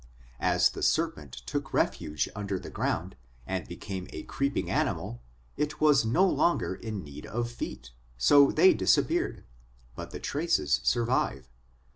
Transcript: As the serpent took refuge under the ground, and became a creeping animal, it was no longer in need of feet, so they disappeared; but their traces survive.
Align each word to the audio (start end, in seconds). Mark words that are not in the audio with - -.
As 0.39 0.71
the 0.71 0.81
serpent 0.81 1.31
took 1.45 1.75
refuge 1.75 2.27
under 2.35 2.57
the 2.57 2.71
ground, 2.71 3.15
and 3.45 3.67
became 3.67 4.07
a 4.09 4.23
creeping 4.23 4.67
animal, 4.67 5.21
it 5.57 5.79
was 5.79 6.05
no 6.05 6.25
longer 6.25 6.73
in 6.73 7.03
need 7.03 7.27
of 7.27 7.51
feet, 7.51 7.91
so 8.17 8.51
they 8.51 8.73
disappeared; 8.73 9.43
but 9.95 10.09
their 10.09 10.19
traces 10.19 10.79
survive. 10.81 11.47